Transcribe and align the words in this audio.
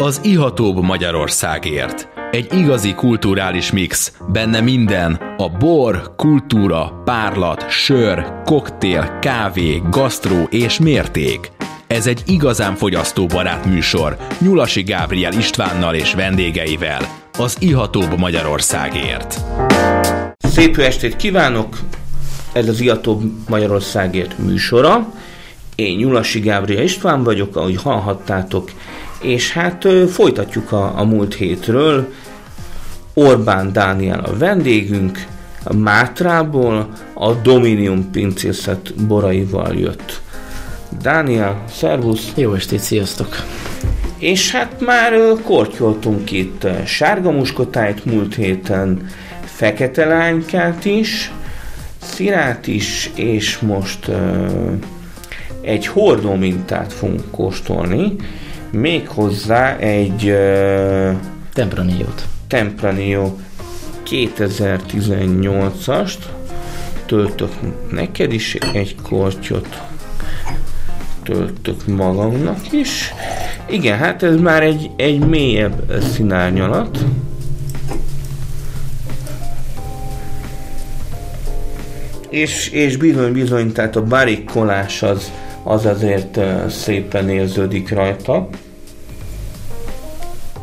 Az 0.00 0.20
ihatóbb 0.22 0.82
Magyarországért. 0.82 2.08
Egy 2.30 2.52
igazi 2.52 2.94
kulturális 2.94 3.72
mix, 3.72 4.12
benne 4.32 4.60
minden, 4.60 5.34
a 5.36 5.48
bor, 5.48 6.14
kultúra, 6.16 7.02
párlat, 7.04 7.70
sör, 7.70 8.32
koktél, 8.44 9.18
kávé, 9.20 9.82
gasztró 9.90 10.42
és 10.50 10.78
mérték. 10.78 11.50
Ez 11.86 12.06
egy 12.06 12.22
igazán 12.26 12.74
fogyasztóbarát 12.74 13.64
műsor, 13.64 14.16
Nyulasi 14.40 14.82
Gábriel 14.82 15.32
Istvánnal 15.32 15.94
és 15.94 16.14
vendégeivel. 16.14 17.00
Az 17.38 17.56
ihatóbb 17.60 18.18
Magyarországért. 18.18 19.40
Szép 20.38 20.76
estét 20.76 21.16
kívánok! 21.16 21.78
Ez 22.52 22.68
az 22.68 22.80
Ihatóbb 22.80 23.22
Magyarországért 23.48 24.38
műsora. 24.38 25.12
Én 25.74 25.96
Nyulasi 25.96 26.40
Gábriel 26.40 26.82
István 26.82 27.22
vagyok, 27.22 27.56
ahogy 27.56 27.76
hallhattátok, 27.76 28.70
és 29.20 29.52
hát 29.52 29.86
folytatjuk 30.10 30.72
a, 30.72 30.98
a 30.98 31.04
múlt 31.04 31.34
hétről. 31.34 32.12
Orbán 33.14 33.72
Dániel 33.72 34.20
a 34.20 34.36
vendégünk, 34.36 35.26
a 35.64 35.74
Mátrából 35.74 36.88
a 37.14 37.32
Dominium 37.32 38.10
pincészet 38.10 38.94
boraival 39.06 39.74
jött. 39.74 40.20
Dániel, 41.02 41.64
szervusz! 41.70 42.32
Jó 42.34 42.54
estét, 42.54 42.80
sziasztok! 42.80 43.36
És 44.18 44.50
hát 44.50 44.80
már 44.80 45.12
kortyoltunk 45.44 46.32
itt 46.32 46.66
sárga 46.84 47.30
muskotájt 47.30 48.04
múlt 48.04 48.34
héten, 48.34 49.08
fekete 49.44 50.04
lánykát 50.04 50.84
is, 50.84 51.32
szirát 52.02 52.66
is, 52.66 53.10
és 53.14 53.58
most 53.58 54.08
uh, 54.08 54.72
egy 55.60 55.86
hordó 55.86 56.34
mintát 56.34 56.92
fogunk 56.92 57.30
kóstolni, 57.30 58.16
méghozzá 58.70 59.76
egy 59.76 60.30
uh, 60.30 61.12
Tempraniót. 61.52 62.26
Tempranillo 62.46 63.36
2018-ast, 64.06 66.18
töltök 67.06 67.52
neked 67.90 68.32
is 68.32 68.54
egy 68.54 68.96
kortyot, 69.02 69.82
töltök 71.22 71.86
magamnak 71.86 72.72
is. 72.72 73.12
Igen, 73.70 73.98
hát 73.98 74.22
ez 74.22 74.36
már 74.36 74.62
egy, 74.62 74.90
egy 74.96 75.18
mélyebb 75.18 75.92
színárnyalat. 76.12 76.98
És, 82.28 82.68
és 82.68 82.96
bizony, 82.96 83.32
bizony, 83.32 83.72
tehát 83.72 83.96
a 83.96 84.02
barikkolás 84.02 85.02
az, 85.02 85.32
az 85.62 85.86
azért 85.86 86.40
szépen 86.70 87.28
érződik 87.28 87.90
rajta. 87.90 88.48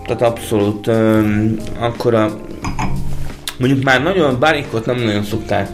Tehát 0.05 0.21
abszolút 0.21 0.89
akkor 1.79 2.13
a 2.13 2.37
mondjuk 3.57 3.83
már 3.83 4.03
nagyon 4.03 4.29
a 4.29 4.37
barikot 4.37 4.85
nem 4.85 4.95
nagyon 4.95 5.23
szokták 5.23 5.73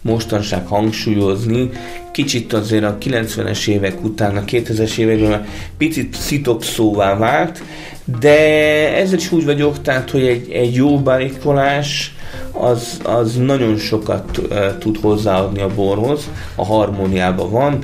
mostanság 0.00 0.66
hangsúlyozni, 0.66 1.70
kicsit 2.12 2.52
azért 2.52 2.84
a 2.84 2.98
90-es 3.00 3.68
évek 3.68 4.04
után, 4.04 4.36
a 4.36 4.44
2000-es 4.44 4.98
években 4.98 5.46
picit 5.78 6.14
szitopszóvá 6.14 7.16
vált, 7.16 7.62
de 8.20 8.38
ezzel 8.96 9.18
is 9.18 9.32
úgy 9.32 9.44
vagyok, 9.44 9.82
tehát, 9.82 10.10
hogy 10.10 10.26
egy, 10.26 10.50
egy 10.50 10.74
jó 10.74 10.98
barikolás 10.98 12.14
az, 12.52 13.00
az 13.02 13.36
nagyon 13.36 13.76
sokat 13.76 14.38
uh, 14.38 14.78
tud 14.78 14.98
hozzáadni 15.00 15.60
a 15.60 15.74
borhoz, 15.74 16.30
a 16.54 16.64
harmóniában 16.64 17.50
van, 17.50 17.78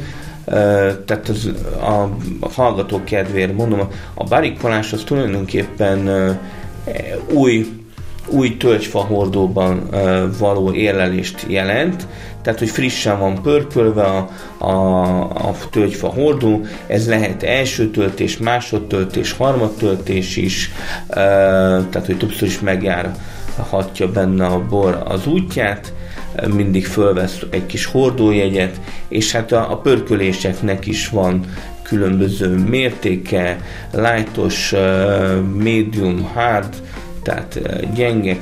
tehát 1.04 1.28
az, 1.28 1.50
a, 1.80 2.02
a 2.40 2.52
hallgató 2.54 3.00
kedvéért 3.04 3.56
mondom, 3.56 3.88
a, 4.14 4.24
barikolás 4.24 4.92
az 4.92 5.02
tulajdonképpen 5.04 6.08
új 7.32 7.66
új 8.28 8.56
tölgyfa 8.56 8.98
hordóban 8.98 9.88
uh, 9.92 10.38
való 10.38 10.72
érlelést 10.72 11.44
jelent, 11.48 12.06
tehát 12.42 12.58
hogy 12.58 12.68
frissen 12.68 13.18
van 13.18 13.42
pörkölve 13.42 14.02
a, 14.02 14.28
a, 14.64 15.20
a 15.48 15.54
tölgyfa 15.70 16.08
hordó, 16.08 16.60
ez 16.86 17.08
lehet 17.08 17.42
első 17.42 17.90
töltés, 17.90 18.36
másodtöltés, 18.36 19.32
harmadtöltés 19.32 20.36
is, 20.36 20.70
uh, 21.08 21.14
tehát 21.90 22.06
hogy 22.06 22.18
többször 22.18 22.48
is 22.48 22.60
megjárhatja 22.60 24.10
benne 24.12 24.46
a 24.46 24.66
bor 24.68 25.02
az 25.04 25.26
útját, 25.26 25.92
mindig 26.54 26.86
fölvesz 26.86 27.40
egy 27.50 27.66
kis 27.66 27.86
hordójegyet, 27.86 28.80
és 29.08 29.32
hát 29.32 29.52
a, 29.52 29.70
a 29.70 29.76
pörköléseknek 29.76 30.86
is 30.86 31.08
van 31.08 31.44
különböző 31.82 32.48
mértéke, 32.48 33.58
lightos, 33.92 34.74
medium, 35.58 36.22
hard, 36.34 36.74
tehát 37.22 37.60
gyenge, 37.94 38.36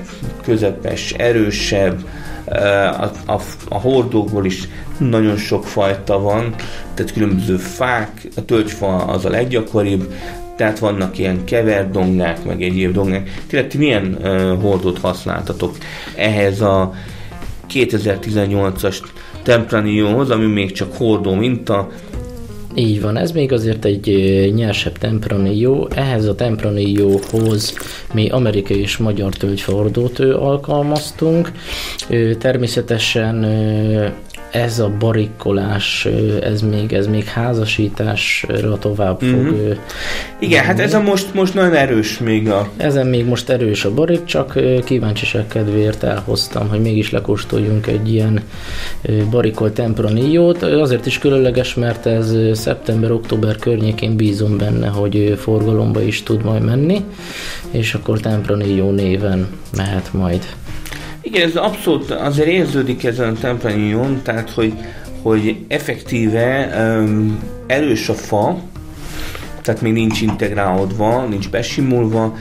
közepes, 0.45 1.13
erősebb, 1.13 2.05
a, 2.45 3.11
a, 3.27 3.41
a 3.69 3.79
hordókból 3.79 4.45
is 4.45 4.69
nagyon 4.99 5.37
sok 5.37 5.67
fajta 5.67 6.21
van, 6.21 6.55
tehát 6.95 7.13
különböző 7.13 7.57
fák, 7.57 8.29
a 8.37 8.45
tölgyfa 8.45 8.97
az 8.97 9.25
a 9.25 9.31
leggyakoribb, 9.31 10.13
tehát 10.57 10.79
vannak 10.79 11.19
ilyen 11.19 11.45
keverdongák, 11.45 12.45
meg 12.45 12.63
egyéb 12.63 12.93
dongák. 12.93 13.43
Tényleg 13.47 13.69
ti 13.69 13.79
milyen 13.79 14.19
uh, 14.23 14.61
hordót 14.61 14.99
használtatok 14.99 15.77
ehhez 16.17 16.61
a 16.61 16.93
2018-as 17.75 18.97
Tempranillohoz, 19.43 20.31
ami 20.31 20.47
még 20.47 20.73
csak 20.73 20.97
hordó 20.97 21.35
minta, 21.35 21.89
így 22.75 23.01
van, 23.01 23.17
ez 23.17 23.31
még 23.31 23.53
azért 23.53 23.85
egy 23.85 24.07
nyersebb 24.55 24.99
Tempranillo. 24.99 25.87
Ehhez 25.95 26.27
a 26.27 26.35
Tempranillohoz 26.35 27.75
mi 28.15 28.29
amerikai 28.29 28.81
és 28.81 28.97
magyar 28.97 29.35
tölgyfordót 29.35 30.19
alkalmaztunk. 30.19 31.53
Természetesen 32.39 33.47
ez 34.53 34.79
a 34.79 34.91
barikkolás, 34.99 36.09
ez 36.43 36.63
még, 36.63 36.93
ez 36.93 37.07
még 37.07 37.25
házasításra 37.25 38.79
tovább 38.79 39.25
mm-hmm. 39.25 39.33
fog... 39.33 39.55
Mhm. 39.55 39.71
Igen, 40.39 40.65
hát 40.65 40.81
ez 40.81 40.95
a 40.95 41.01
most, 41.01 41.35
most 41.35 41.55
nagyon 41.55 41.75
erős 41.75 42.19
még 42.19 42.51
a... 42.51 42.69
Ezen 42.77 43.07
még 43.07 43.27
most 43.27 43.49
erős 43.49 43.85
a 43.85 43.95
barik, 43.95 44.25
csak 44.25 44.59
kíváncsiság 44.85 45.47
kedvéért 45.47 46.03
elhoztam, 46.03 46.69
hogy 46.69 46.81
mégis 46.81 47.11
lekóstoljunk 47.11 47.87
egy 47.87 48.13
ilyen 48.13 48.41
barikol 49.31 49.73
Tempranillo-t. 49.73 50.63
Azért 50.63 51.07
is 51.07 51.19
különleges, 51.19 51.75
mert 51.75 52.07
ez 52.07 52.37
szeptember-október 52.53 53.57
környékén 53.57 54.17
bízom 54.17 54.59
benne, 54.59 54.87
hogy 54.87 55.39
forgalomba 55.39 56.03
is 56.03 56.23
tud 56.23 56.45
majd 56.45 56.63
menni, 56.63 57.05
és 57.71 57.95
akkor 57.95 58.21
Tempranillo 58.21 58.91
néven 58.91 59.47
mehet 59.77 60.13
majd. 60.13 60.47
Igen, 61.23 61.49
ez 61.49 61.57
abszolút 61.57 62.11
azért 62.11 62.49
érződik 62.49 63.05
ezen 63.05 63.35
a 63.35 63.39
Tempranillon, 63.39 64.21
tehát 64.23 64.51
hogy, 64.51 64.73
hogy 65.23 65.57
effektíve 65.69 66.71
um, 66.77 67.43
erős 67.67 68.09
a 68.09 68.15
fa, 68.15 68.59
tehát 69.63 69.81
még 69.81 69.93
nincs 69.93 70.21
integrálódva, 70.21 71.27
nincs 71.27 71.51
besimulva, 71.51 72.37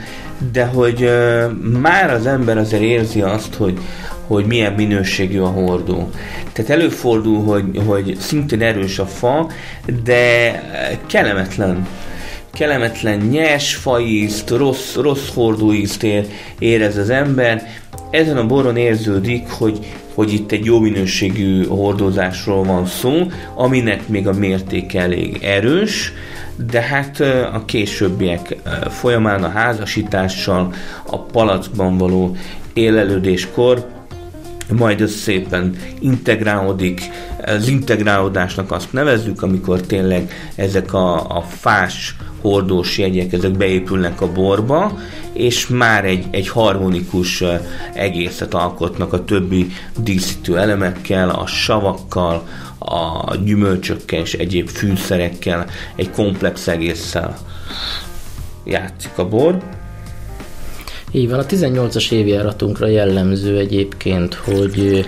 de 0.52 0.64
hogy 0.64 1.02
uh, 1.02 1.50
már 1.80 2.10
az 2.10 2.26
ember 2.26 2.58
azért 2.58 2.82
érzi 2.82 3.20
azt, 3.20 3.54
hogy, 3.54 3.78
hogy 4.26 4.44
milyen 4.46 4.72
minőségű 4.72 5.38
a 5.38 5.48
hordó. 5.48 6.10
Tehát 6.52 6.70
előfordul, 6.70 7.44
hogy, 7.44 7.82
hogy 7.86 8.16
szintén 8.20 8.62
erős 8.62 8.98
a 8.98 9.06
fa, 9.06 9.50
de 10.04 10.52
kellemetlen 11.06 11.86
kellemetlen 12.52 13.18
nyers 13.18 13.74
faízt, 13.74 14.50
rossz, 14.50 14.94
rossz 14.94 15.34
hordóízt 15.34 16.06
érez 16.58 16.96
az 16.96 17.10
ember, 17.10 17.62
ezen 18.10 18.36
a 18.36 18.46
boron 18.46 18.76
érződik, 18.76 19.50
hogy, 19.50 19.78
hogy 20.14 20.32
itt 20.32 20.52
egy 20.52 20.64
jó 20.64 20.78
minőségű 20.78 21.66
hordozásról 21.66 22.64
van 22.64 22.86
szó, 22.86 23.12
aminek 23.54 24.08
még 24.08 24.28
a 24.28 24.32
mértéke 24.32 25.00
elég 25.00 25.38
erős, 25.42 26.12
de 26.70 26.80
hát 26.80 27.20
a 27.52 27.62
későbbiek 27.66 28.56
folyamán 28.88 29.44
a 29.44 29.48
házasítással, 29.48 30.74
a 31.06 31.18
palackban 31.18 31.98
való 31.98 32.36
élelődéskor 32.72 33.86
majd 34.72 35.00
ez 35.00 35.12
szépen 35.12 35.76
integrálódik. 35.98 37.10
Az 37.46 37.68
integrálódásnak 37.68 38.72
azt 38.72 38.92
nevezzük, 38.92 39.42
amikor 39.42 39.80
tényleg 39.80 40.32
ezek 40.54 40.92
a, 40.92 41.36
a 41.36 41.40
fás 41.40 42.16
hordós 42.42 42.98
jegyek, 42.98 43.32
ezek 43.32 43.50
beépülnek 43.50 44.20
a 44.20 44.32
borba, 44.32 44.98
és 45.32 45.66
már 45.66 46.04
egy, 46.04 46.24
egy 46.30 46.48
harmonikus 46.48 47.42
egészet 47.94 48.54
alkotnak 48.54 49.12
a 49.12 49.24
többi 49.24 49.72
díszítő 49.98 50.58
elemekkel, 50.58 51.30
a 51.30 51.46
savakkal, 51.46 52.46
a 52.78 53.36
gyümölcsökkel 53.36 54.20
és 54.20 54.34
egyéb 54.34 54.68
fűszerekkel, 54.68 55.66
egy 55.96 56.10
komplex 56.10 56.68
egésszel 56.68 57.38
játszik 58.64 59.18
a 59.18 59.28
bor. 59.28 59.58
Így 61.14 61.28
van, 61.28 61.38
a 61.38 61.46
18-as 61.46 62.12
évjáratunkra 62.12 62.86
jellemző 62.86 63.58
egyébként, 63.58 64.34
hogy 64.34 65.06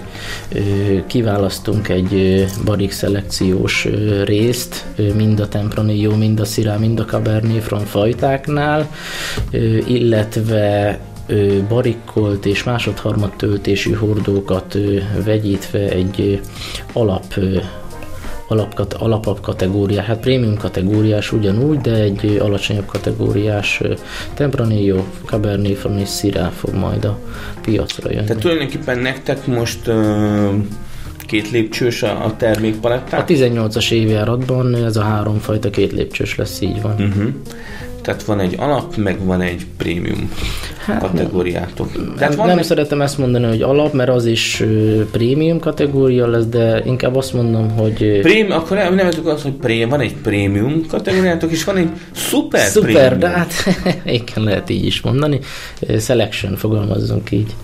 ö, 0.53 0.61
kiválasztunk 1.07 1.89
egy 1.89 2.45
barik 2.65 2.91
szelekciós 2.91 3.89
részt, 4.25 4.85
mind 5.15 5.41
a 5.41 5.49
Tempranillo, 5.49 6.17
mind 6.17 6.41
a 6.41 6.45
Syrah, 6.45 6.79
mind 6.79 7.01
a 7.01 7.05
Cabernet 7.05 7.63
Franc 7.63 7.89
fajtáknál, 7.91 8.91
ö, 9.51 9.59
illetve 9.87 10.99
barikkolt 11.69 12.47
és 12.47 12.63
másodharmad 12.63 13.33
töltésű 13.37 13.93
hordókat 13.93 14.79
vegyítve 15.25 15.89
egy 15.89 16.41
ö, 17.37 17.59
alap 18.49 18.97
alapabb 18.99 19.41
kategóriá, 19.41 20.03
hát 20.03 20.21
prémium 20.21 20.57
kategóriás 20.57 21.33
ugyanúgy, 21.33 21.81
de 21.81 21.95
egy 21.95 22.37
alacsonyabb 22.41 22.87
kategóriás 22.87 23.81
Tempranillo, 24.35 25.03
Cabernet 25.25 25.77
Franc 25.77 26.19
Syrah 26.19 26.51
fog 26.51 26.75
majd 26.75 27.05
a 27.05 27.19
piacra 27.63 28.11
jönni. 28.11 28.27
Tehát 28.27 28.43
tulajdonképpen 28.43 28.99
nektek 28.99 29.47
most 29.47 29.87
ö, 29.87 30.49
két 31.27 31.51
lépcsős 31.51 32.03
a, 32.03 32.25
a 32.25 32.25
A 32.25 32.37
termékpaletták? 32.37 33.25
18-as 33.29 33.91
évjáratban 33.91 34.75
ez 34.75 34.97
a 34.97 35.03
három 35.03 35.39
fajta 35.39 35.71
két 35.71 35.93
lépcsős 35.93 36.37
lesz, 36.37 36.61
így 36.61 36.83
van. 36.83 36.93
Uh-huh. 36.93 37.29
Tehát 38.05 38.23
van 38.23 38.41
egy 38.41 38.55
alap, 38.59 38.97
meg 38.97 39.25
van 39.25 39.41
egy 39.41 39.67
prémium 39.77 40.31
Hát, 40.87 41.01
kategóriátok. 41.01 41.93
Tehát 41.93 42.19
Nem, 42.29 42.37
van 42.37 42.47
nem 42.47 42.55
meg- 42.57 42.65
szeretem 42.65 43.01
ezt 43.03 43.19
mondani, 43.19 43.47
hogy 43.47 43.63
alap, 43.63 43.93
mert 43.93 44.09
az 44.09 44.27
is 44.27 44.61
ö, 44.61 45.03
prémium 45.11 45.59
kategória 45.59 46.27
lesz, 46.27 46.45
de 46.47 46.83
inkább 46.85 47.17
azt 47.17 47.33
mondom, 47.33 47.71
hogy 47.71 48.21
Prém, 48.21 48.51
akkor 48.51 48.77
nevezzük 48.77 49.27
azt, 49.27 49.43
hogy 49.43 49.53
prém, 49.53 49.89
van 49.89 50.01
egy 50.01 50.15
prémium 50.15 50.87
kategóriátok, 50.89 51.51
és 51.51 51.65
van 51.65 51.77
egy 51.77 51.89
super, 52.13 52.61
Szuper, 52.67 52.91
prémium. 52.93 53.19
de 53.19 53.29
hát 53.29 53.53
igen, 54.05 54.45
lehet 54.45 54.71
így 54.71 54.85
is 54.87 55.01
mondani. 55.01 55.39
Selection 56.01 56.57
fogalmazzunk 56.57 57.31
így. 57.31 57.55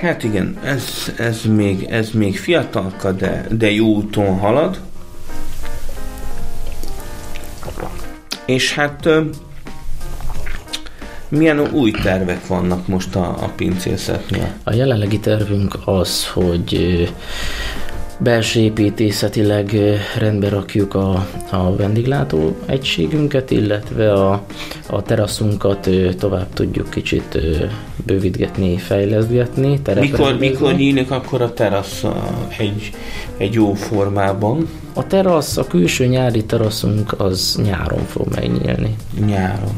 Hát 0.00 0.24
igen, 0.24 0.56
ez, 0.64 0.82
ez, 1.18 1.40
még, 1.56 1.86
ez 1.90 2.10
még 2.10 2.38
fiatalka, 2.38 3.12
de, 3.12 3.46
de 3.58 3.70
jó 3.70 3.86
úton 3.86 4.38
halad. 4.38 4.78
És 8.46 8.74
hát 8.74 9.08
milyen 11.28 11.60
új 11.72 11.90
tervek 11.90 12.46
vannak 12.46 12.86
most 12.86 13.16
a, 13.16 13.28
a 13.28 13.52
pincészetnél? 13.56 14.54
A 14.64 14.72
jelenlegi 14.72 15.18
tervünk 15.20 15.78
az, 15.84 16.26
hogy 16.26 17.12
belső 18.18 18.60
építészetileg 18.60 19.76
rendbe 20.18 20.48
rakjuk 20.48 20.94
a, 20.94 21.26
a 21.50 21.76
vendéglátó 21.76 22.56
egységünket, 22.66 23.50
illetve 23.50 24.12
a, 24.12 24.42
a 24.86 25.02
teraszunkat 25.02 25.90
tovább 26.18 26.48
tudjuk 26.52 26.90
kicsit 26.90 27.38
bővítgetni, 28.06 28.78
fejlesztgetni. 28.78 29.80
Mikor, 30.00 30.38
mikor 30.38 30.74
nyílik 30.74 31.10
akkor 31.10 31.42
a 31.42 31.52
terasz 31.52 32.04
egy, 32.58 32.90
egy 33.36 33.54
jó 33.54 33.74
formában? 33.74 34.68
A 34.94 35.06
terasz, 35.06 35.56
a 35.56 35.66
külső 35.66 36.06
nyári 36.06 36.44
teraszunk 36.44 37.20
az 37.20 37.60
nyáron 37.64 38.04
fog 38.06 38.26
megnyílni. 38.34 38.96
Nyáron. 39.26 39.74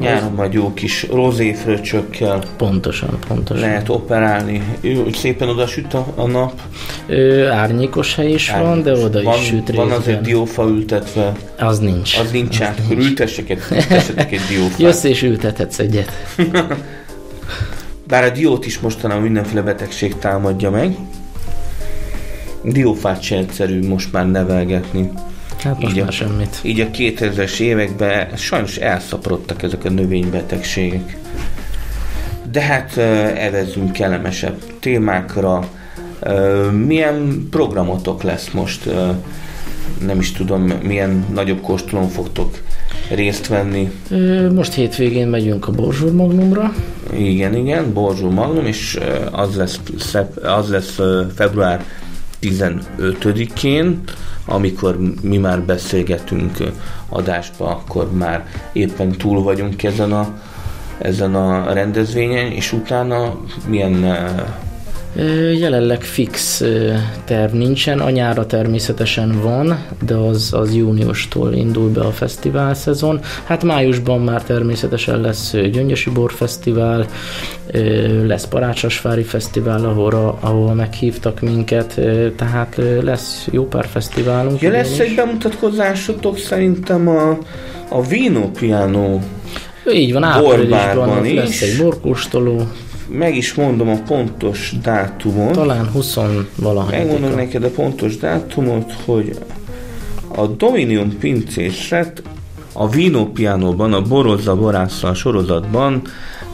Nyáron 0.00 0.32
majd 0.32 0.52
jó 0.52 0.74
kis 0.74 1.06
rozéfröcsökkel 1.12 2.42
Pontosan, 2.56 3.18
pontosan. 3.28 3.62
lehet 3.68 3.88
operálni. 3.88 4.62
Jó, 4.80 5.12
szépen 5.12 5.48
oda 5.48 5.66
süt 5.66 5.94
a, 5.94 6.06
a 6.14 6.26
nap. 6.26 6.60
Ö, 7.06 7.46
árnyékos 7.48 8.14
hely 8.14 8.32
is 8.32 8.50
van, 8.50 8.82
de 8.82 8.92
oda 8.92 9.22
van, 9.22 9.38
is 9.38 9.44
süt 9.46 9.74
Van 9.74 9.84
részben. 9.84 9.98
azért 10.00 10.20
diófa 10.20 10.64
ültetve. 10.68 11.32
Az 11.58 11.78
nincs. 11.78 12.18
Az 12.18 12.30
nincs 12.30 12.60
át, 12.60 12.80
akkor 12.84 12.96
ültessek 12.96 13.50
egy, 13.50 13.60
ültessetek 13.70 14.32
egy 14.32 14.40
diófát. 14.48 14.78
Jössz 14.78 15.04
és 15.04 15.22
ültethetsz 15.22 15.78
egyet. 15.78 16.10
Bár 18.06 18.24
a 18.24 18.30
diót 18.30 18.66
is 18.66 18.78
mostanában 18.80 19.22
mindenféle 19.22 19.62
betegség 19.62 20.18
támadja 20.18 20.70
meg. 20.70 20.96
Diófát 22.62 23.22
se 23.22 23.36
egyszerű 23.36 23.88
most 23.88 24.12
már 24.12 24.30
nevelgetni. 24.30 25.10
Hát 25.62 25.82
Így 25.82 25.98
a- 25.98 26.10
semmit. 26.10 26.58
Így 26.62 26.80
a 26.80 26.90
2000-es 26.90 27.58
években 27.60 28.36
sajnos 28.36 28.76
elszaporodtak 28.76 29.62
ezek 29.62 29.84
a 29.84 29.90
növénybetegségek. 29.90 31.16
De 32.52 32.60
hát 32.60 32.92
ö, 32.96 33.02
evezzünk 33.36 33.92
kellemesebb 33.92 34.62
témákra. 34.80 35.68
Milyen 36.86 37.46
programotok 37.50 38.22
lesz 38.22 38.50
most? 38.50 38.90
Nem 40.04 40.18
is 40.18 40.32
tudom, 40.32 40.62
milyen 40.82 41.24
nagyobb 41.34 41.60
kóstolón 41.60 42.08
fogtok 42.08 42.58
részt 43.10 43.46
venni. 43.46 43.90
Most 44.54 44.72
hétvégén 44.74 45.28
megyünk 45.28 45.68
a 45.68 45.72
Borzsúr 45.72 46.12
Magnumra. 46.12 46.74
Igen, 47.16 47.54
igen, 47.56 47.92
Borzsó 47.92 48.30
Magnum, 48.30 48.66
és 48.66 48.98
az 49.30 49.56
lesz, 49.56 49.80
az 50.42 50.68
lesz 50.68 50.98
február 51.34 51.84
15-én, 52.42 54.00
amikor 54.46 54.98
mi 55.22 55.36
már 55.36 55.62
beszélgetünk 55.62 56.58
adásba, 57.08 57.68
akkor 57.68 58.12
már 58.12 58.46
éppen 58.72 59.10
túl 59.10 59.42
vagyunk 59.42 59.82
ezen 59.82 60.12
a, 60.12 60.40
ezen 60.98 61.34
a 61.34 61.72
rendezvényen, 61.72 62.52
és 62.52 62.72
utána 62.72 63.40
milyen 63.66 64.02
Ö, 64.02 64.42
Jelenleg 65.58 66.02
fix 66.02 66.62
terv 67.24 67.52
nincsen, 67.52 67.98
a 68.00 68.10
nyára 68.10 68.46
természetesen 68.46 69.40
van, 69.42 69.84
de 70.06 70.14
az, 70.14 70.52
az 70.52 70.74
júniustól 70.74 71.52
indul 71.52 71.88
be 71.88 72.00
a 72.00 72.10
fesztivál 72.10 72.74
szezon. 72.74 73.20
Hát 73.44 73.64
májusban 73.64 74.20
már 74.20 74.42
természetesen 74.42 75.20
lesz 75.20 75.52
Gyöngyösi 75.52 76.10
Bor 76.10 76.32
Fesztivál, 76.32 77.06
lesz 78.26 78.46
Parácsasvári 78.46 79.22
Fesztivál, 79.22 79.84
ahol, 79.84 80.38
ahol 80.40 80.74
meghívtak 80.74 81.40
minket, 81.40 82.00
tehát 82.36 82.80
lesz 83.02 83.48
jó 83.50 83.66
pár 83.66 83.86
fesztiválunk. 83.86 84.60
Ja, 84.60 84.70
lesz 84.70 84.90
idén 84.90 85.00
egy 85.00 85.10
is. 85.10 85.16
bemutatkozásotok 85.16 86.38
szerintem 86.38 87.08
a, 87.08 87.38
a 87.88 88.06
Vino 88.06 88.50
Piano, 88.50 89.18
Így 89.92 90.12
van, 90.12 90.22
áprilisban 90.22 91.08
ott 91.08 91.32
lesz 91.32 91.48
is. 91.48 91.62
egy 91.62 91.82
borkóstoló, 91.82 92.62
meg 93.12 93.36
is 93.36 93.54
mondom 93.54 93.88
a 93.88 94.02
pontos 94.06 94.74
dátumot. 94.82 95.52
talán 95.52 95.90
20 95.90 96.18
valahogy. 96.56 96.92
Megmondom 96.92 97.34
neked 97.34 97.64
a 97.64 97.70
pontos 97.70 98.16
dátumot, 98.16 98.92
hogy 99.04 99.38
a 100.28 100.46
Dominion 100.46 101.16
pincészet 101.18 102.22
a 102.72 102.88
Vino 102.88 103.26
Pianoban, 103.26 103.92
a 103.92 104.02
Borozza 104.02 104.56
Borásszal 104.56 105.14
sorozatban 105.14 106.02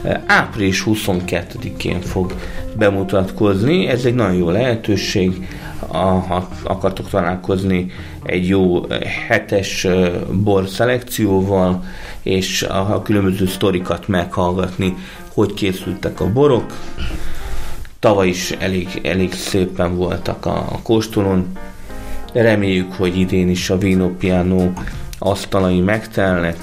eh, 0.01 0.21
április 0.25 0.83
22-én 0.85 2.01
fog 2.01 2.33
bemutatkozni. 2.77 3.87
Ez 3.87 4.05
egy 4.05 4.15
nagyon 4.15 4.35
jó 4.35 4.49
lehetőség, 4.49 5.47
ha 5.87 6.47
akartok 6.63 7.09
találkozni 7.09 7.91
egy 8.23 8.47
jó 8.47 8.85
eh, 8.85 8.99
hetes 9.27 9.85
eh, 9.85 10.11
bor 10.31 10.67
szelekcióval, 10.67 11.83
és 12.21 12.61
a 12.61 13.01
különböző 13.01 13.45
sztorikat 13.45 14.07
meghallgatni, 14.07 14.95
hogy 15.37 15.53
készültek 15.53 16.19
a 16.19 16.31
borok, 16.31 16.73
Tavaly 17.99 18.27
is 18.27 18.51
elég, 18.51 18.99
elég 19.03 19.33
szépen 19.33 19.95
voltak 19.95 20.45
a, 20.45 20.57
a 20.57 20.79
kóstolón. 20.83 21.45
Reméljük, 22.33 22.93
hogy 22.93 23.17
idén 23.17 23.49
is 23.49 23.69
a 23.69 23.77
Vino 23.77 24.09
Piano 24.09 24.71
asztalai 25.19 25.79
megtelnek 25.79 26.57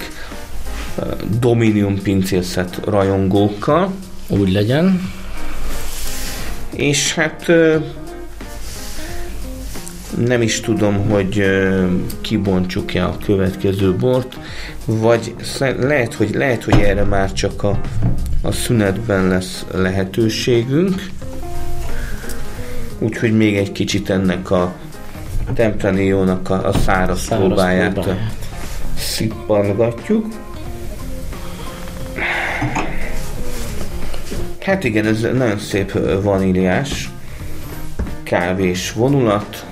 Dominium 1.41 2.03
pincészet 2.03 2.81
rajongókkal, 2.85 3.93
Úgy 4.29 4.53
legyen. 4.53 5.11
és 6.77 7.15
hát 7.15 7.53
nem 10.19 10.43
is 10.43 10.61
tudom, 10.61 11.09
hogy 11.09 11.45
kibontsuk-e 12.21 13.05
a 13.05 13.17
következő 13.25 13.95
bort, 13.95 14.39
vagy 14.85 15.35
lehet, 15.79 16.15
hogy, 16.15 16.35
lehet, 16.35 16.65
hogy 16.65 16.81
erre 16.81 17.05
már 17.05 17.33
csak 17.33 17.63
a, 17.63 17.81
a 18.43 18.53
szünetben 18.53 19.29
lesz 19.29 19.65
lehetőségünk. 19.75 21.11
Úgyhogy 22.99 23.37
még 23.37 23.57
egy 23.57 23.73
kicsit 23.73 24.11
ennek 24.11 24.51
a 24.51 24.75
Tempranillo-nak 25.55 26.51
a, 26.51 26.67
a 26.67 26.73
száraz, 26.73 27.21
Száraz 27.21 27.47
próbáját, 27.47 27.93
próbáját. 27.93 28.35
szippangatjuk. 28.99 30.27
Hát 34.61 34.85
igen, 34.85 35.07
ez 35.07 35.21
nagyon 35.21 35.59
szép 35.59 35.99
vaníliás 36.23 37.11
kávés 38.23 38.93
vonulat. 38.93 39.67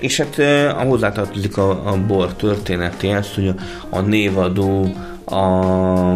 És 0.00 0.16
hát 0.16 0.38
eh, 0.38 0.72
hozzátartozik 0.72 1.56
a, 1.56 1.92
a 1.92 2.06
bor 2.06 2.34
történetéhez, 2.34 3.34
hogy 3.34 3.48
a, 3.48 3.54
a 3.90 4.00
névadó 4.00 4.94
a 5.24 6.14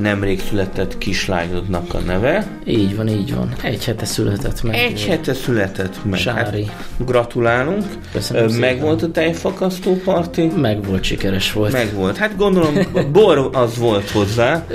nemrég 0.00 0.40
született 0.40 0.98
kislányodnak 0.98 1.94
a 1.94 1.98
neve. 1.98 2.46
Így 2.64 2.96
van, 2.96 3.08
így 3.08 3.34
van. 3.34 3.52
Egy 3.62 3.84
hete 3.84 4.04
született 4.04 4.62
meg. 4.62 4.74
Egy 4.74 5.04
hete 5.04 5.34
született 5.34 6.04
meg. 6.04 6.18
Sári. 6.18 6.64
Hát, 6.64 6.86
gratulálunk. 6.98 7.84
Köszönöm 8.12 8.48
szépen. 8.48 8.60
Meg 8.68 8.80
volt 8.80 9.02
a 9.02 9.10
tejfakasztó 9.10 10.00
parti? 10.04 10.50
Meg 10.56 10.84
volt, 10.86 11.04
sikeres 11.04 11.52
volt. 11.52 11.72
Meg 11.72 11.94
volt. 11.94 12.16
Hát 12.16 12.36
gondolom, 12.36 12.74
bor 13.12 13.50
az 13.52 13.78
volt 13.78 14.10
hozzá. 14.10 14.66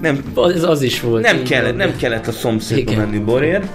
Nem, 0.00 0.24
Az, 0.34 0.62
az 0.62 0.82
is 0.82 1.00
volt. 1.00 1.22
nem, 1.22 1.42
kellett, 1.42 1.76
nem 1.76 1.96
kellett 1.96 2.26
a 2.26 2.32
szomszédba 2.32 2.90
Igen. 2.92 3.04
menni 3.04 3.18
borért. 3.24 3.66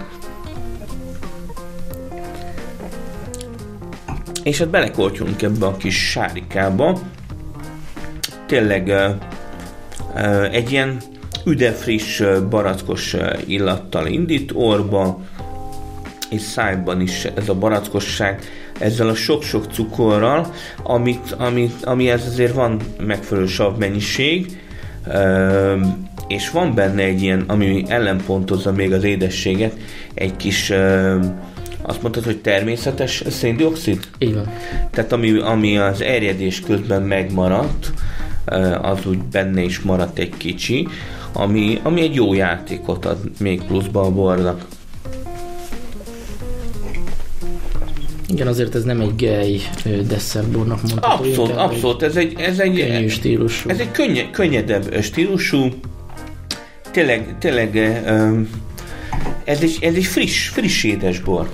És 4.44 4.58
hát 4.58 4.70
belekoltyolunk 4.70 5.42
ebbe 5.42 5.66
a 5.66 5.78
kis 5.78 6.10
sárikába. 6.10 7.00
Tényleg 8.46 8.94
egy 10.52 10.72
ilyen 10.72 10.98
üdefriss, 11.46 12.22
barackos 12.50 13.16
illattal 13.46 14.08
indít 14.08 14.52
orba, 14.54 15.22
és 16.30 16.42
szájban 16.42 17.02
is 17.02 17.26
ez 17.26 17.50
a 17.50 17.54
barackosság, 17.54 18.40
ezzel 18.80 19.10
a 19.10 19.16
sok-sok 19.16 19.66
cukorral, 19.72 20.54
amit, 20.84 21.32
amit, 21.32 21.86
amihez 21.86 22.26
azért 22.26 22.54
van 22.54 22.80
megfelelő 23.06 23.48
savmennyiség, 23.48 24.60
és 26.28 26.50
van 26.50 26.76
benne 26.76 27.04
egy 27.04 27.22
ilyen, 27.22 27.44
ami 27.48 27.84
ellenpontozza 27.88 28.72
még 28.72 28.94
az 28.94 29.04
édességet, 29.04 29.74
egy 30.14 30.36
kis, 30.36 30.74
azt 31.82 32.02
mondtad, 32.02 32.24
hogy 32.24 32.42
természetes 32.42 33.24
széndiokszid? 33.30 34.00
Így 34.18 34.34
van. 34.34 34.50
Tehát 34.92 35.12
ami, 35.12 35.40
ami 35.40 35.78
az 35.78 36.02
erjedés 36.02 36.60
közben 36.60 37.02
megmaradt, 37.02 37.94
az 38.82 39.06
úgy 39.06 39.18
benne 39.18 39.62
is 39.62 39.80
maradt 39.80 40.18
egy 40.18 40.38
kicsi, 40.38 40.88
ami, 41.34 41.80
ami 41.84 42.02
egy 42.02 42.16
jó 42.16 42.34
játékot 42.34 43.06
ad 43.06 43.18
még 43.40 43.64
pluszba 43.64 44.02
a 44.02 44.12
bornak. 44.12 44.66
Igen, 48.28 48.48
azért 48.48 48.76
ez 48.76 48.84
nem 48.84 49.02
egy 49.02 49.16
gej 49.16 49.62
desszertbornak 50.08 50.82
mondható. 50.82 51.24
Abszolút, 51.24 51.50
inkább 51.50 51.70
abszolút, 51.72 52.04
ez 52.04 52.16
egy, 52.16 52.40
ez 52.40 52.60
egy, 52.60 52.88
Könnyű 52.88 53.08
stílusú. 53.08 53.70
ez 53.70 53.80
egy 53.80 53.92
könnye, 53.92 54.30
könnyedebb 54.30 55.02
stílusú, 55.02 55.68
tényleg, 56.92 57.36
tényleg 57.40 57.78
ez 59.44 59.62
egy, 59.62 59.78
ez 59.82 59.94
egy 59.94 60.06
friss, 60.06 60.48
friss 60.48 60.84
édesbor. 60.84 61.52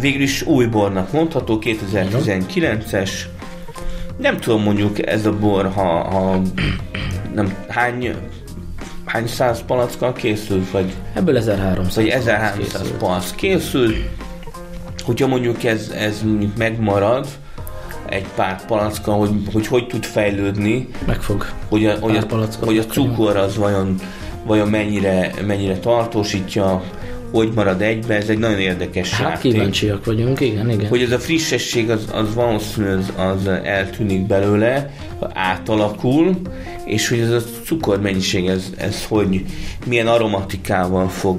Végül 0.00 0.22
is 0.22 0.42
új 0.42 0.66
bornak 0.66 1.12
mondható, 1.12 1.62
2019-es. 1.64 3.10
Nem 4.18 4.36
tudom 4.36 4.62
mondjuk 4.62 5.06
ez 5.06 5.26
a 5.26 5.32
bor, 5.32 5.70
ha, 5.74 5.82
ha 5.82 6.40
nem, 7.34 7.54
hány, 7.68 8.14
hány 9.04 9.26
száz 9.26 9.62
palackkal 9.66 10.12
készült, 10.12 10.70
vagy 10.70 10.92
Ebből 11.14 11.36
1300. 11.36 11.94
vagy 11.94 12.08
1300 12.08 12.56
készült. 12.80 12.92
palack 12.98 13.34
készült. 13.36 13.96
Hogyha 15.04 15.26
mondjuk 15.26 15.64
ez, 15.64 15.92
ez 15.96 16.22
mondjuk 16.22 16.56
megmarad, 16.56 17.26
egy 18.08 18.26
pár 18.34 18.64
palacka, 18.66 19.12
hogy, 19.12 19.30
hogy 19.52 19.66
hogy 19.66 19.86
tud 19.86 20.04
fejlődni, 20.04 20.88
Meg 21.06 21.20
fog. 21.22 21.46
hogy 21.68 21.86
a, 21.86 21.94
hogy 22.00 22.16
a, 22.16 22.24
hogy 22.60 22.78
a 22.78 22.84
cukor 22.86 23.36
az 23.36 23.56
vajon, 23.56 23.94
vajon 24.44 24.68
mennyire, 24.68 25.30
mennyire 25.46 25.78
tartósítja, 25.78 26.82
hogy 27.30 27.52
marad 27.54 27.82
egybe, 27.82 28.14
ez 28.14 28.28
egy 28.28 28.38
nagyon 28.38 28.58
érdekes 28.58 29.10
Hát 29.10 29.28
játék. 29.28 29.52
kíváncsiak 29.52 30.04
vagyunk, 30.04 30.40
igen, 30.40 30.70
igen. 30.70 30.88
Hogy 30.88 31.02
ez 31.02 31.10
a 31.10 31.18
frissesség 31.18 31.90
az, 31.90 32.08
az 32.12 32.34
valószínű 32.34 32.86
az, 32.88 33.12
az 33.16 33.46
eltűnik 33.46 34.26
belőle, 34.26 34.90
átalakul, 35.32 36.36
és 36.84 37.08
hogy 37.08 37.18
ez 37.18 37.30
a 37.30 37.40
cukormennyiség, 37.64 38.46
ez, 38.46 38.72
ez 38.76 39.04
hogy 39.04 39.44
milyen 39.86 40.06
aromatikával 40.06 41.08
fog, 41.08 41.38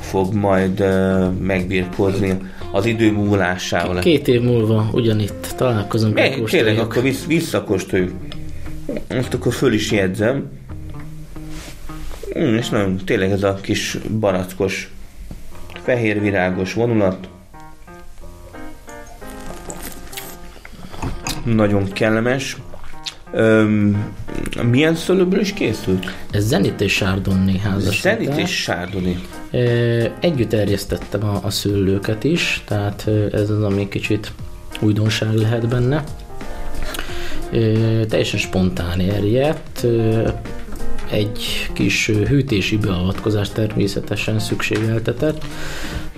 fog 0.00 0.34
majd 0.34 0.80
uh, 0.80 1.32
megbirkózni 1.40 2.36
az 2.72 2.86
idő 2.86 3.12
múlásával. 3.12 3.98
Két 4.00 4.28
év 4.28 4.40
múlva 4.40 4.88
ugyanitt 4.92 5.54
találkozunk. 5.56 6.14
Meg, 6.14 6.42
tényleg, 6.44 6.78
akkor 6.78 7.02
vissz, 7.02 7.26
visszakóstoljuk. 7.26 8.12
Most 9.14 9.34
akkor 9.34 9.52
föl 9.52 9.72
is 9.72 9.90
jegyzem. 9.90 10.50
Mm, 12.38 12.56
és 12.56 12.68
nagyon, 12.68 13.00
tényleg 13.04 13.30
ez 13.30 13.42
a 13.42 13.54
kis 13.54 13.98
barackos, 14.20 14.93
fehérvirágos 15.84 16.74
vonulat. 16.74 17.28
Nagyon 21.44 21.92
kellemes. 21.92 22.56
Öm, 23.32 24.12
milyen 24.62 24.94
szőlőből 24.94 25.40
is 25.40 25.52
készült? 25.52 26.06
Ez 26.30 26.46
Zenit 26.46 26.80
és 26.80 26.96
Chardonnay 26.96 27.58
házasság. 27.58 28.20
Zenit 28.20 28.38
és. 28.38 28.70
Ö, 29.50 30.04
Együtt 30.20 30.52
erjesztettem 30.52 31.24
a, 31.24 31.40
a 31.42 31.50
szőlőket 31.50 32.24
is, 32.24 32.62
tehát 32.66 33.08
ez 33.32 33.50
az, 33.50 33.62
ami 33.62 33.88
kicsit 33.88 34.32
újdonság 34.80 35.34
lehet 35.34 35.68
benne. 35.68 36.04
Ö, 37.52 38.00
Teljesen 38.08 38.38
spontán 38.38 39.00
erjedt, 39.00 39.86
egy 41.14 41.68
kis 41.72 42.06
hűtési 42.06 42.76
beavatkozás 42.76 43.48
természetesen 43.48 44.38
szükségeltetett 44.38 45.44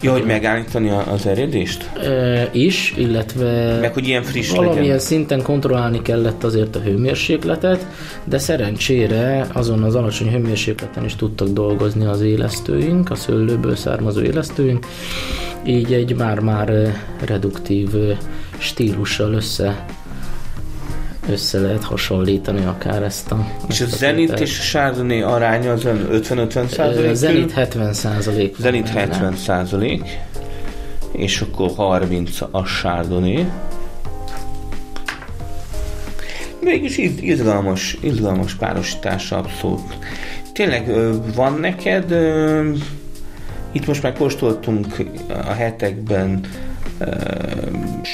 Ja, 0.01 0.13
hogy 0.13 0.25
megállítani 0.25 0.91
az 0.91 1.27
eredést? 1.27 1.91
Ö, 2.03 2.43
is, 2.53 2.95
illetve 2.97 3.79
Meg 3.81 3.93
hogy 3.93 4.07
ilyen 4.07 4.23
friss 4.23 4.51
valamilyen 4.51 4.83
legyen. 4.83 4.99
szinten 4.99 5.43
kontrollálni 5.43 6.03
kellett 6.03 6.45
azért 6.45 6.77
a 6.77 6.81
hőmérsékletet, 6.81 7.87
de 8.25 8.39
szerencsére 8.39 9.47
azon 9.53 9.83
az 9.83 9.95
alacsony 9.95 10.31
hőmérsékleten 10.31 11.05
is 11.05 11.17
tudtak 11.17 11.49
dolgozni 11.49 12.05
az 12.05 12.21
élesztőink, 12.21 13.11
a 13.11 13.15
szőlőből 13.15 13.77
származó 13.77 14.21
élesztőink, 14.21 14.87
így 15.67 15.93
egy 15.93 16.17
már-már 16.17 16.95
reduktív 17.25 17.89
stílussal 18.59 19.33
össze 19.33 19.87
össze 21.31 21.59
lehet 21.61 21.85
hasonlítani 21.85 22.65
akár 22.65 23.03
ezt 23.03 23.31
a 23.31 23.47
És 23.69 23.81
ezt 23.81 23.93
a 23.93 23.97
Zenit 23.97 24.19
tételt. 24.29 24.41
és 24.41 24.59
a 24.59 24.63
Chardonnay 24.63 25.21
aránya 25.23 25.73
az 25.73 25.85
olyan 25.85 26.09
50-50 26.13 26.57
Ö, 26.57 26.67
százalék? 26.69 27.15
Zenit 27.15 27.53
70 27.53 27.93
százalék. 27.93 28.57
Zenit 28.59 28.89
70 28.89 29.37
százalék, 29.37 30.19
és 31.13 31.41
akkor 31.41 31.71
30 31.77 32.41
a 32.51 32.63
Chardonnay. 32.63 33.47
Mégis 36.61 36.99
iz- 36.99 37.23
izgalmas, 37.23 37.97
izgalmas 38.01 38.55
párosítás 38.55 39.33
abszolút. 39.33 39.97
Tényleg 40.53 40.91
van 41.35 41.59
neked, 41.61 42.15
itt 43.73 43.87
most 43.87 44.03
már 44.03 44.13
kóstoltunk 44.13 44.97
a 45.47 45.53
hetekben 45.53 46.41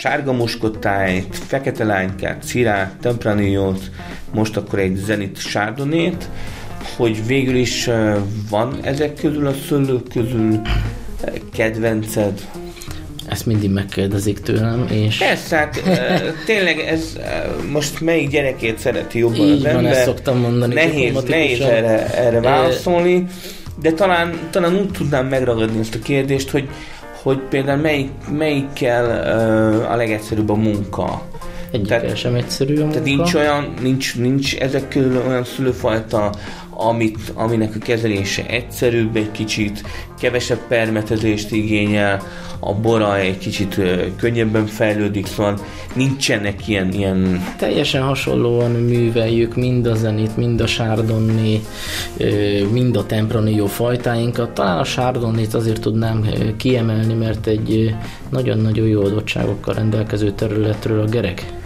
sárga 0.00 0.32
muskotájt, 0.32 1.36
fekete 1.46 1.84
lánykát, 1.84 2.42
cirát, 2.44 2.96
tempranillos, 3.00 3.78
most 4.32 4.56
akkor 4.56 4.78
egy 4.78 4.96
zenit 4.96 5.38
sárdonét, 5.38 6.28
hogy 6.96 7.26
végül 7.26 7.54
is 7.56 7.86
ö, 7.86 8.18
van 8.50 8.78
ezek 8.82 9.14
közül 9.14 9.46
a 9.46 9.54
szőlők 9.68 10.08
közül 10.08 10.60
kedvenced? 11.52 12.48
Ezt 13.26 13.46
mindig 13.46 13.70
megkérdezik 13.70 14.40
tőlem, 14.40 14.86
és... 14.90 15.18
Persze, 15.18 15.56
hát 15.56 15.82
tényleg 16.46 16.78
ez 16.78 17.18
most 17.70 18.00
melyik 18.00 18.30
gyerekét 18.30 18.78
szereti 18.78 19.18
jobban 19.18 19.46
Így 19.46 19.52
az 19.52 19.62
van, 19.62 19.76
ember? 19.76 19.92
ezt 19.92 20.04
szoktam 20.04 20.38
mondani 20.38 20.74
Nehéz, 20.74 21.22
nehéz 21.22 21.60
erre, 21.60 22.14
erre 22.14 22.40
válaszolni, 22.40 23.26
de 23.80 23.92
talán, 23.92 24.38
talán 24.50 24.76
úgy 24.76 24.90
tudnám 24.90 25.26
megragadni 25.26 25.80
ezt 25.80 25.94
a 25.94 25.98
kérdést, 25.98 26.50
hogy, 26.50 26.68
hogy 27.22 27.38
például 27.38 27.80
melyik, 27.80 28.10
melyikkel 28.30 29.04
uh, 29.04 29.92
a 29.92 29.96
legegyszerűbb 29.96 30.50
a 30.50 30.54
munka. 30.54 31.22
Egyikkel 31.70 32.00
tehát, 32.00 32.16
sem 32.16 32.34
egyszerű 32.34 32.76
a 32.76 32.78
munka. 32.78 32.92
Tehát 32.92 33.16
nincs 33.16 33.34
olyan, 33.34 33.74
nincs, 33.82 34.16
nincs 34.16 34.56
ezek 34.56 34.88
közül 34.88 35.22
olyan 35.28 35.44
szülőfajta, 35.44 36.32
amit, 36.76 37.32
aminek 37.34 37.74
a 37.74 37.78
kezelése 37.78 38.46
egyszerűbb 38.46 39.16
egy 39.16 39.30
kicsit, 39.30 39.82
kevesebb 40.18 40.66
permetezést 40.68 41.52
igényel, 41.52 42.22
a 42.64 42.74
bora 42.74 43.18
egy 43.18 43.38
kicsit 43.38 43.80
könnyebben 44.16 44.66
fejlődik, 44.66 45.26
szóval 45.26 45.58
nincsenek 45.94 46.68
ilyen... 46.68 46.92
ilyen... 46.92 47.44
Teljesen 47.58 48.02
hasonlóan 48.02 48.70
műveljük 48.70 49.56
mind 49.56 49.86
a 49.86 49.94
zenit, 49.94 50.36
mind 50.36 50.60
a 50.60 50.66
sárdonni, 50.66 51.60
mind 52.70 52.96
a 52.96 53.06
tempranillo 53.06 53.66
fajtáinkat. 53.66 54.50
Talán 54.50 54.78
a 54.78 54.84
sárdonnit 54.84 55.54
azért 55.54 55.80
tudnám 55.80 56.26
kiemelni, 56.56 57.14
mert 57.14 57.46
egy 57.46 57.94
nagyon-nagyon 58.30 58.86
jó 58.86 59.04
adottságokkal 59.04 59.74
rendelkező 59.74 60.30
területről 60.30 61.00
a 61.00 61.04
gerek 61.04 61.61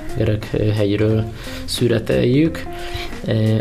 hegyről 0.76 1.24
szüreteljük, 1.64 2.62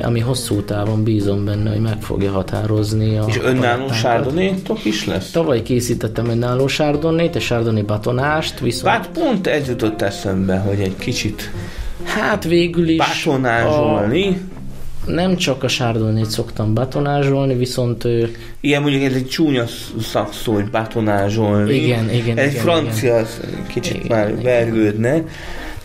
ami 0.01 0.19
hosszú 0.19 0.61
távon 0.61 1.03
bízom 1.03 1.45
benne, 1.45 1.69
hogy 1.69 1.81
meg 1.81 2.01
fogja 2.01 2.31
határozni 2.31 3.17
a 3.17 3.25
És 3.27 3.39
önálló 3.43 3.91
sárdonétok 3.91 4.85
is 4.85 5.05
lesz? 5.05 5.31
Tavaly 5.31 5.61
készítettem 5.61 6.29
önálló 6.29 6.67
sárdonét, 6.67 7.35
egy 7.35 7.41
sárdoni 7.41 7.81
batonást, 7.81 8.59
viszont... 8.59 8.95
Hát 8.95 9.09
pont 9.09 9.47
ez 9.47 9.67
jutott 9.67 10.01
eszembe, 10.01 10.57
hogy 10.57 10.79
egy 10.79 10.95
kicsit 10.95 11.51
Hát 12.03 12.43
végül 12.43 12.87
is... 12.87 12.97
Batonázsolni. 12.97 14.27
A, 14.27 15.11
nem 15.11 15.35
csak 15.35 15.63
a 15.63 15.67
sárdonét 15.67 16.29
szoktam 16.29 16.73
batonázsolni, 16.73 17.55
viszont... 17.55 18.07
Igen, 18.59 18.81
mondjuk 18.81 19.03
ez 19.03 19.13
egy 19.13 19.27
csúnya 19.27 19.65
szakszó, 20.01 20.53
hogy 20.53 20.69
batonázsolni. 20.69 21.73
Igen, 21.73 22.13
igen, 22.13 22.37
Ez 22.37 22.51
igen, 22.51 22.63
francia, 22.63 23.19
igen. 23.19 23.65
kicsit 23.67 24.03
igen, 24.03 24.17
már 24.17 24.41
vergődne. 24.41 25.23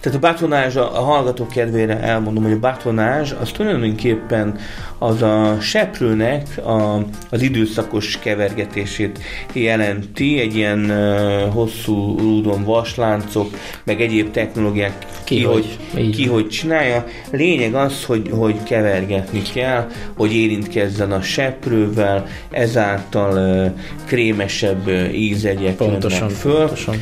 Tehát 0.01 0.19
a 0.19 0.21
batonázs, 0.21 0.77
a, 0.77 0.99
a 0.99 1.03
hallgató 1.03 1.47
kedvére 1.47 2.01
elmondom, 2.01 2.43
hogy 2.43 2.53
a 2.53 2.59
batonázs 2.59 3.33
az 3.41 3.51
tulajdonképpen 3.51 4.59
az 4.99 5.23
a 5.23 5.57
seprőnek 5.61 6.47
a, 6.65 7.05
az 7.31 7.43
időszakos 7.43 8.19
kevergetését 8.19 9.19
jelenti, 9.53 10.41
egy 10.41 10.57
ilyen 10.57 10.79
uh, 10.79 11.53
hosszú 11.53 12.19
rúdon 12.19 12.65
vasláncok, 12.65 13.51
meg 13.85 14.01
egyéb 14.01 14.31
technológiák 14.31 15.07
ki, 15.25 15.35
ki 15.35 15.43
hogy, 15.43 15.79
ki 16.13 16.27
hogy 16.27 16.49
csinálja. 16.49 17.07
Lényeg 17.31 17.75
az, 17.75 18.05
hogy, 18.05 18.31
hogy 18.33 18.63
kevergetni 18.63 19.43
kell, 19.43 19.87
hogy 20.17 20.33
érintkezzen 20.33 21.13
a 21.13 21.23
seprővel, 21.23 22.27
ezáltal 22.51 23.33
uh, 23.33 23.73
krémesebb 24.07 24.89
ízegyek 25.13 25.77
pontosan, 25.77 26.29
föl. 26.29 26.57
Pontosan. 26.57 26.97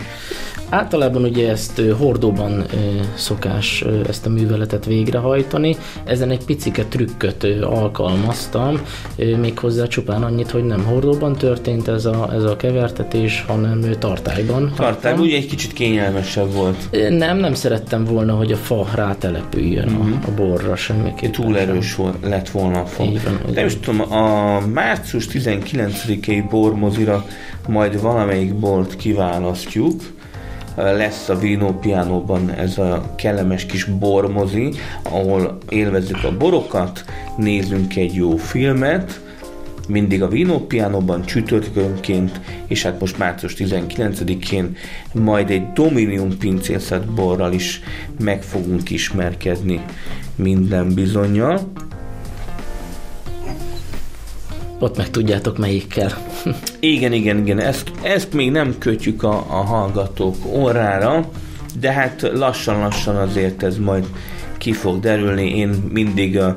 Általában 0.70 1.24
ugye 1.24 1.50
ezt 1.50 1.82
hordóban 1.98 2.64
szokás 3.14 3.84
ezt 4.08 4.26
a 4.26 4.28
műveletet 4.28 4.84
végrehajtani, 4.84 5.76
ezen 6.04 6.30
egy 6.30 6.44
picike 6.44 6.84
trükköt 6.84 7.46
alkalmaztam, 7.62 8.80
méghozzá 9.16 9.86
csupán 9.86 10.22
annyit, 10.22 10.50
hogy 10.50 10.64
nem 10.64 10.84
hordóban 10.84 11.36
történt 11.36 11.88
ez 11.88 12.04
a, 12.04 12.30
ez 12.32 12.42
a 12.42 12.56
kevertetés, 12.56 13.44
hanem 13.46 13.84
tartályban. 13.98 14.72
Tartályban 14.76 15.20
ugye 15.20 15.36
egy 15.36 15.46
kicsit 15.46 15.72
kényelmesebb 15.72 16.52
volt. 16.52 16.88
Nem, 17.10 17.38
nem 17.38 17.54
szerettem 17.54 18.04
volna, 18.04 18.34
hogy 18.34 18.52
a 18.52 18.56
fa 18.56 18.86
rátelepüljön 18.94 19.88
uh-huh. 19.88 20.00
a, 20.00 20.04
mhm. 20.04 20.18
a 20.26 20.34
borra 20.34 20.76
semmiképpen. 20.76 21.32
Túl 21.32 21.58
erős 21.58 21.94
volt, 21.94 22.16
lett 22.22 22.48
volna 22.48 22.80
a 22.80 22.86
fa. 22.86 23.04
Van, 23.04 23.40
Nem 23.54 23.66
is 23.66 23.76
tudom, 23.76 24.12
a 24.12 24.60
március 24.66 25.28
19-i 25.32 26.44
bormozira 26.50 27.24
majd 27.68 28.00
valamelyik 28.00 28.54
bort 28.54 28.96
kiválasztjuk, 28.96 30.00
lesz 30.82 31.28
a 31.28 31.38
Vino 31.38 31.72
Pianóban 31.72 32.50
ez 32.50 32.78
a 32.78 33.14
kellemes 33.16 33.66
kis 33.66 33.84
bormozi, 33.84 34.72
ahol 35.02 35.58
élvezzük 35.68 36.24
a 36.24 36.36
borokat, 36.36 37.04
nézünk 37.36 37.96
egy 37.96 38.14
jó 38.14 38.36
filmet, 38.36 39.20
mindig 39.88 40.22
a 40.22 40.28
Vino 40.28 40.58
Pianóban 40.60 41.24
csütörtökönként, 41.24 42.40
és 42.66 42.82
hát 42.82 43.00
most 43.00 43.18
március 43.18 43.54
19-én 43.58 44.76
majd 45.12 45.50
egy 45.50 45.72
Dominium 45.72 46.38
pincészet 46.38 47.06
borral 47.14 47.52
is 47.52 47.80
meg 48.18 48.42
fogunk 48.42 48.90
ismerkedni 48.90 49.84
minden 50.36 50.94
bizonyal. 50.94 51.60
Ott 54.78 54.96
meg 54.96 55.10
tudjátok 55.10 55.58
melyikkel. 55.58 56.12
igen, 56.80 57.12
igen, 57.12 57.38
igen. 57.38 57.60
Ezt, 57.60 57.90
ezt 58.02 58.32
még 58.32 58.50
nem 58.50 58.78
kötjük 58.78 59.22
a, 59.22 59.44
a 59.48 59.64
hallgatók 59.64 60.36
órára, 60.46 61.28
de 61.80 61.92
hát 61.92 62.30
lassan-lassan 62.34 63.16
azért 63.16 63.62
ez 63.62 63.78
majd 63.78 64.06
ki 64.58 64.72
fog 64.72 65.00
derülni. 65.00 65.56
Én 65.56 65.68
mindig 65.92 66.38
a, 66.38 66.56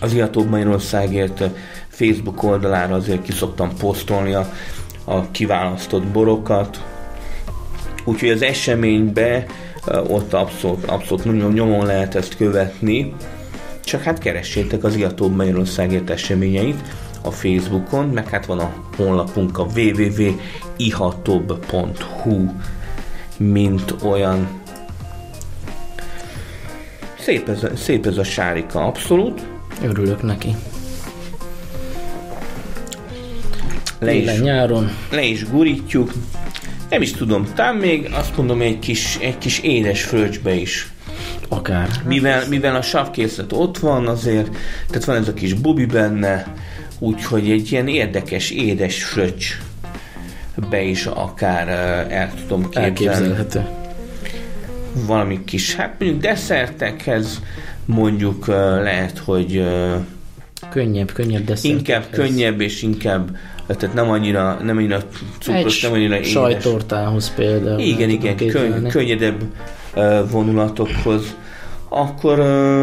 az 0.00 0.14
Iatóbb 0.14 0.48
Magyarországért 0.48 1.42
Facebook 1.88 2.42
oldalára 2.42 2.94
azért 2.94 3.22
ki 3.22 3.32
szoktam 3.32 3.76
posztolni 3.76 4.32
a, 4.32 4.52
a 5.04 5.30
kiválasztott 5.30 6.06
borokat. 6.06 6.82
Úgyhogy 8.04 8.30
az 8.30 8.42
eseménybe 8.42 9.46
ott 10.08 10.32
abszolút, 10.32 10.84
abszolút 10.84 11.24
nagyon 11.24 11.52
nyomon 11.52 11.86
lehet 11.86 12.14
ezt 12.14 12.36
követni. 12.36 13.14
Csak 13.84 14.02
hát 14.02 14.18
keressétek 14.18 14.84
az 14.84 14.96
Iatóbb 14.96 15.36
Magyarországért 15.36 16.10
eseményeit 16.10 16.80
a 17.22 17.30
Facebookon, 17.30 18.08
meg 18.08 18.28
hát 18.28 18.46
van 18.46 18.58
a 18.58 18.72
honlapunk 18.96 19.58
a 19.58 19.66
www.ihatobb.hu 19.74 22.50
mint 23.36 23.94
olyan 24.02 24.60
Szép 27.22 27.48
ez, 27.48 27.66
szép 27.74 28.06
ez 28.06 28.16
a 28.16 28.24
sárika, 28.24 28.86
abszolút. 28.86 29.42
Örülök 29.82 30.22
neki. 30.22 30.54
Le 33.98 34.12
is, 34.12 34.40
nyáron. 34.40 34.90
Le 35.10 35.22
is 35.22 35.50
gurítjuk. 35.50 36.12
Nem 36.90 37.02
is 37.02 37.12
tudom, 37.12 37.46
talán 37.54 37.76
még 37.76 38.08
azt 38.12 38.36
mondom 38.36 38.60
egy 38.60 38.78
kis, 38.78 39.18
egy 39.20 39.38
kis 39.38 39.58
édes 39.58 40.02
fröccsbe 40.02 40.54
is. 40.54 40.92
Akár. 41.48 41.88
Mivel, 42.04 42.48
mivel 42.48 42.76
a 42.76 42.82
savkészlet 42.82 43.52
ott 43.52 43.78
van 43.78 44.06
azért, 44.06 44.56
tehát 44.86 45.04
van 45.04 45.16
ez 45.16 45.28
a 45.28 45.34
kis 45.34 45.54
bubi 45.54 45.86
benne, 45.86 46.54
úgyhogy 47.02 47.50
egy 47.50 47.72
ilyen 47.72 47.88
érdekes, 47.88 48.50
édes 48.50 49.04
fröccs 49.04 49.44
be 50.70 50.82
is 50.82 51.06
akár 51.06 51.68
el 52.10 52.32
tudom 52.46 52.62
képzelni. 52.62 52.86
Elképzelhető. 52.86 53.66
Valami 55.06 55.44
kis, 55.44 55.74
hát 55.74 55.94
mondjuk 55.98 56.20
desszertekhez 56.20 57.42
mondjuk 57.84 58.46
lehet, 58.82 59.18
hogy 59.18 59.64
könnyebb, 60.70 61.12
könnyebb 61.12 61.44
desszert. 61.44 61.74
Inkább 61.74 62.04
könnyebb 62.10 62.60
és 62.60 62.82
inkább 62.82 63.36
tehát 63.66 63.94
nem 63.94 64.10
annyira, 64.10 64.58
nem 64.62 64.76
annyira 64.76 65.02
cukros, 65.40 65.76
Egy 65.76 65.82
nem 65.82 65.92
annyira 65.92 66.16
édes. 66.16 66.28
sajtortához 66.28 67.34
például. 67.34 67.78
Igen, 67.80 68.10
igen, 68.10 68.36
könny, 68.36 68.88
könnyedebb 68.88 69.42
vonulatokhoz. 70.30 71.34
Akkor 71.88 72.38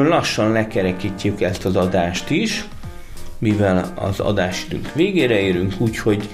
lassan 0.08 0.52
lekerekítjük 0.52 1.42
ezt 1.42 1.66
az 1.66 1.76
adást 1.76 2.30
is 2.30 2.66
mivel 3.40 3.94
az 3.96 4.20
adásidőnk 4.20 4.94
végére 4.94 5.40
érünk, 5.40 5.74
úgyhogy 5.78 6.30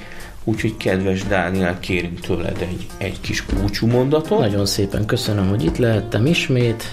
Úgyhogy 0.47 0.77
kedves 0.77 1.23
Dániel, 1.23 1.79
kérünk 1.79 2.19
tőled 2.19 2.61
egy, 2.61 2.87
egy 2.97 3.21
kis 3.21 3.41
búcsú 3.41 3.87
mondatot. 3.87 4.39
Nagyon 4.39 4.65
szépen 4.65 5.05
köszönöm, 5.05 5.49
hogy 5.49 5.63
itt 5.63 5.77
lehettem 5.77 6.25
ismét, 6.25 6.83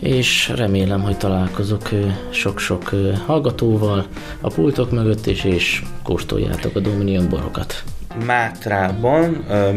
és 0.00 0.52
remélem, 0.56 1.02
hogy 1.02 1.16
találkozok 1.16 1.88
sok-sok 2.30 2.90
hallgatóval 3.26 4.06
a 4.40 4.48
pultok 4.48 4.90
mögött 4.90 5.26
is, 5.26 5.44
és 5.44 5.82
kóstoljátok 6.02 6.76
a 6.76 6.80
Dominion 6.80 7.28
borokat. 7.28 7.82
Mátrában 8.26 9.30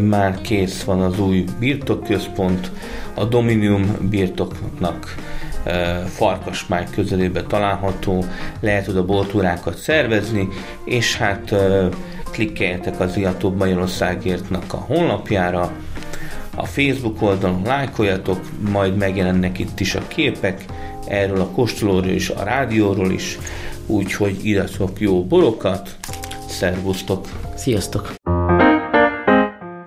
már 0.10 0.42
kész 0.42 0.84
van 0.84 1.02
az 1.02 1.20
új 1.20 1.44
birtokközpont, 1.60 2.72
a 3.14 3.24
Dominium 3.24 3.98
birtoknak 4.10 5.16
Farkasmány 6.06 6.88
közelébe 6.92 7.44
található, 7.44 8.26
lehet 8.60 8.88
oda 8.88 9.06
boltúrákat 9.06 9.78
szervezni, 9.78 10.48
és 10.84 11.18
hát 11.18 11.56
klikkeljetek 12.32 13.00
az 13.00 13.18
Iatóbb 13.18 13.58
Magyarországértnak 13.58 14.74
a 14.74 14.78
honlapjára, 14.78 15.72
a 16.56 16.66
Facebook 16.66 17.22
oldalon 17.22 17.62
lájkoljatok, 17.66 18.40
majd 18.72 18.98
megjelennek 18.98 19.60
itt 19.60 19.80
is 19.80 19.96
a 19.96 20.08
képek, 20.08 20.66
erről 21.08 21.42
a 21.42 21.48
kóstolóról 21.48 22.10
és 22.10 22.30
a 22.30 22.44
rádióról 22.44 23.12
is, 23.12 23.38
úgyhogy 23.86 24.46
írjatok 24.46 25.00
jó 25.00 25.24
borokat, 25.26 25.96
szervusztok! 26.48 27.28
Sziasztok! 27.56 28.25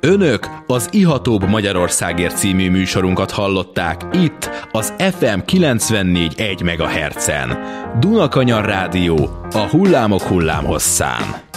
Önök 0.08 0.48
az 0.66 0.88
Ihatóbb 0.90 1.48
Magyarországért 1.48 2.36
című 2.36 2.70
műsorunkat 2.70 3.30
hallották 3.30 4.00
itt 4.12 4.50
az 4.72 4.92
FM 4.98 5.38
94.1 5.46 6.64
MHz-en. 6.64 7.58
Dunakanyar 8.00 8.64
Rádió 8.64 9.30
a 9.50 9.58
hullámok 9.58 10.22
hullámhosszán. 10.22 11.47